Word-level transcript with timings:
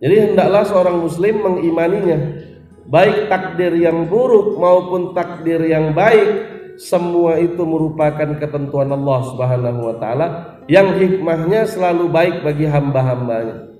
Jadi 0.00 0.16
hendaklah 0.32 0.64
seorang 0.64 0.96
muslim 0.96 1.44
mengimaninya 1.44 2.18
baik 2.88 3.28
takdir 3.28 3.76
yang 3.76 4.08
buruk 4.08 4.56
maupun 4.56 5.12
takdir 5.12 5.60
yang 5.60 5.92
baik 5.92 6.56
semua 6.80 7.36
itu 7.36 7.60
merupakan 7.60 8.40
ketentuan 8.40 8.88
Allah 8.88 9.20
Subhanahu 9.28 9.80
wa 9.92 9.96
taala 10.00 10.26
yang 10.64 10.96
hikmahnya 10.96 11.68
selalu 11.68 12.08
baik 12.08 12.40
bagi 12.40 12.64
hamba-hambanya. 12.64 13.76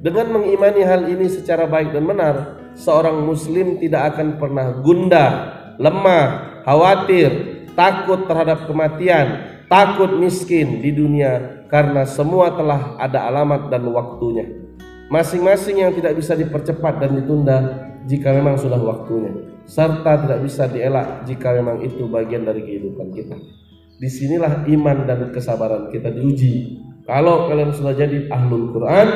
Dengan 0.00 0.40
mengimani 0.40 0.80
hal 0.80 1.04
ini 1.12 1.28
secara 1.28 1.68
baik 1.68 1.92
dan 1.92 2.08
benar, 2.08 2.34
seorang 2.72 3.20
muslim 3.28 3.76
tidak 3.76 4.16
akan 4.16 4.40
pernah 4.40 4.80
gundah, 4.80 5.30
lemah, 5.76 6.24
khawatir, 6.64 7.30
takut 7.76 8.24
terhadap 8.24 8.64
kematian, 8.64 9.60
takut 9.68 10.16
miskin 10.16 10.80
di 10.80 10.96
dunia 10.96 11.64
karena 11.68 12.08
semua 12.08 12.56
telah 12.56 12.96
ada 12.96 13.28
alamat 13.28 13.68
dan 13.68 13.84
waktunya. 13.92 14.63
Masing-masing 15.12 15.84
yang 15.84 15.92
tidak 15.92 16.16
bisa 16.16 16.32
dipercepat 16.32 16.96
dan 17.00 17.16
ditunda 17.20 17.58
jika 18.08 18.32
memang 18.32 18.56
sudah 18.56 18.80
waktunya, 18.80 19.32
serta 19.68 20.24
tidak 20.24 20.40
bisa 20.44 20.64
dielak 20.68 21.24
jika 21.28 21.56
memang 21.56 21.80
itu 21.84 22.08
bagian 22.08 22.44
dari 22.44 22.64
kehidupan 22.64 23.12
kita. 23.12 23.36
Di 24.00 24.08
sinilah 24.10 24.64
iman 24.68 25.08
dan 25.08 25.28
kesabaran 25.32 25.88
kita 25.92 26.12
diuji. 26.12 26.80
Kalau 27.04 27.48
kalian 27.52 27.72
sudah 27.72 27.92
jadi 27.92 28.32
ahlul 28.32 28.72
Quran, 28.72 29.08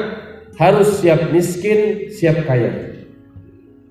harus 0.60 1.00
siap 1.00 1.32
miskin, 1.32 2.12
siap 2.12 2.44
kaya. 2.44 3.00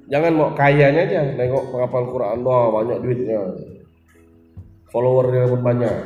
Jangan 0.07 0.31
mau 0.37 0.49
kayanya 0.55 1.03
aja, 1.03 1.21
nengok 1.35 1.73
penghafal 1.73 2.07
Quran, 2.13 2.37
wah 2.45 2.71
banyak 2.71 2.97
duitnya, 3.03 3.41
followernya 4.93 5.51
pun 5.51 5.61
banyak. 5.65 5.97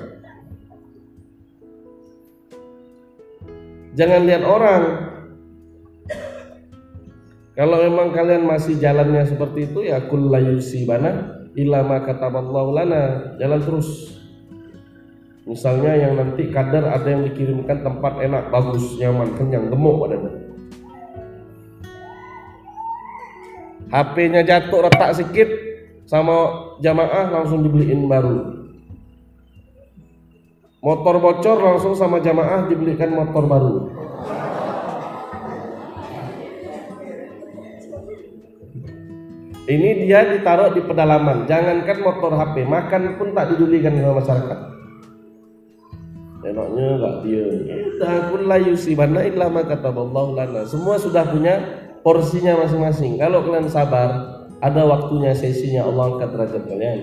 Jangan 3.91 4.21
lihat 4.23 4.43
orang. 4.47 5.10
Kalau 7.61 7.77
memang 7.77 8.09
kalian 8.09 8.49
masih 8.49 8.81
jalannya 8.81 9.21
seperti 9.21 9.69
itu 9.69 9.85
ya 9.85 10.01
kul 10.09 10.33
bana 10.33 11.45
ilama 11.53 12.01
kataballahu 12.01 12.73
lana. 12.73 13.37
Jalan 13.37 13.61
terus. 13.61 14.17
Misalnya 15.45 15.93
yang 15.93 16.17
nanti 16.17 16.49
kadar 16.49 16.89
ada 16.89 17.05
yang 17.05 17.21
dikirimkan 17.21 17.85
tempat 17.85 18.17
enak, 18.17 18.49
bagus, 18.49 18.97
nyaman, 18.97 19.37
kenyang, 19.37 19.69
gemuk 19.69 19.93
badannya. 20.01 20.33
HP-nya 23.93 24.41
jatuh 24.41 24.81
retak 24.89 25.21
sedikit 25.21 25.49
sama 26.09 26.65
jamaah 26.81 27.29
langsung 27.29 27.61
dibeliin 27.61 28.09
baru. 28.09 28.57
Motor 30.81 31.15
bocor 31.21 31.57
langsung 31.61 31.93
sama 31.93 32.17
jamaah 32.25 32.65
dibelikan 32.65 33.13
motor 33.13 33.45
baru. 33.45 33.73
Ini 39.71 40.03
dia 40.03 40.27
ditaruh 40.27 40.75
di 40.75 40.83
pedalaman. 40.83 41.47
Jangankan 41.47 42.03
motor 42.03 42.35
HP, 42.35 42.67
makan 42.67 43.15
pun 43.15 43.31
tak 43.31 43.55
didulikan 43.55 43.95
sama 43.95 44.19
masyarakat. 44.19 44.59
Enaknya 46.43 46.87
enggak 46.99 47.15
dia. 47.23 47.45
Kita 47.55 48.11
pun 48.27 48.41
layu 48.51 48.75
sibana 48.75 49.23
illa 49.23 49.47
ma 49.47 49.63
kataballahu 49.63 50.35
lana. 50.35 50.67
Semua 50.67 50.99
sudah 50.99 51.23
punya 51.23 51.55
porsinya 52.03 52.59
masing-masing. 52.59 53.15
Kalau 53.15 53.47
kalian 53.47 53.71
sabar, 53.71 54.43
ada 54.59 54.81
waktunya 54.83 55.31
sesinya 55.31 55.87
Allah 55.87 56.19
angkat 56.19 56.29
derajat 56.35 56.63
kalian. 56.67 56.99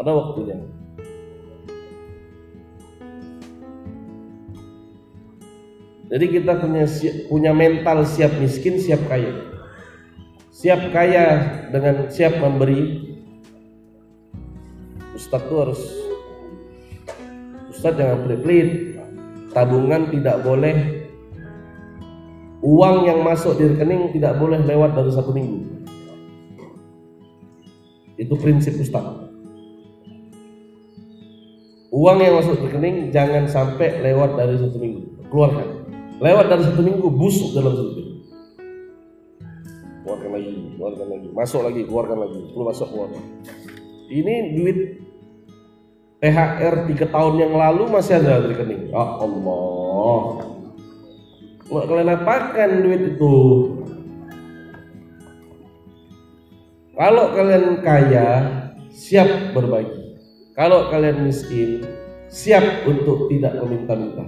Ada 0.00 0.10
waktunya. 0.14 0.56
Jadi 6.08 6.26
kita 6.32 6.56
punya 6.56 6.88
punya 7.28 7.52
mental 7.52 8.08
siap 8.08 8.32
miskin, 8.40 8.80
siap 8.80 9.04
kaya. 9.04 9.57
Siap 10.58 10.90
kaya 10.90 11.26
dengan 11.70 12.10
siap 12.10 12.42
memberi. 12.42 13.06
Ustadz 15.14 15.46
tuh 15.46 15.58
harus 15.62 15.82
Ustadz 17.70 17.94
jangan 17.94 18.26
pelit-pelit. 18.26 18.98
Tabungan 19.54 20.10
tidak 20.10 20.42
boleh 20.42 21.06
uang 22.58 23.06
yang 23.06 23.22
masuk 23.22 23.54
di 23.54 23.70
rekening 23.70 24.10
tidak 24.18 24.34
boleh 24.42 24.58
lewat 24.66 24.98
dari 24.98 25.10
satu 25.14 25.30
minggu. 25.30 25.86
Itu 28.18 28.34
prinsip 28.34 28.82
Ustaz. 28.82 29.30
Uang 31.94 32.18
yang 32.18 32.34
masuk 32.34 32.58
di 32.58 32.66
rekening 32.66 33.14
jangan 33.14 33.46
sampai 33.46 34.02
lewat 34.02 34.34
dari 34.34 34.58
satu 34.58 34.74
minggu. 34.74 35.22
Keluarkan. 35.30 35.86
Lewat 36.18 36.50
dari 36.50 36.66
satu 36.66 36.82
minggu 36.82 37.06
busuk 37.14 37.54
dalam 37.54 37.78
satu 37.78 37.94
minggu. 37.94 38.07
Keluarkan 40.08 40.30
lagi, 40.40 40.56
keluarkan 40.80 41.06
lagi, 41.12 41.28
masuk 41.36 41.60
lagi, 41.68 41.80
keluarkan 41.84 42.18
lagi, 42.24 42.40
perlu 42.48 42.64
masuk 42.64 42.88
keluarkan. 42.88 43.24
Ini 44.08 44.34
duit 44.56 44.78
THR 46.24 46.74
tiga 46.88 47.06
tahun 47.12 47.34
yang 47.36 47.52
lalu 47.52 47.92
masih 47.92 48.16
ada 48.16 48.40
di 48.40 48.56
rekening. 48.56 48.88
Ya 48.88 49.04
Allah, 49.04 50.24
Mau 51.68 51.84
kalian 51.84 52.08
apakan 52.16 52.70
duit 52.80 53.02
itu? 53.12 53.36
Kalau 56.96 57.36
kalian 57.36 57.84
kaya, 57.84 58.28
siap 58.88 59.52
berbagi. 59.52 60.16
Kalau 60.56 60.88
kalian 60.88 61.28
miskin, 61.28 61.84
siap 62.32 62.64
untuk 62.88 63.28
tidak 63.28 63.60
meminta-minta. 63.60 64.24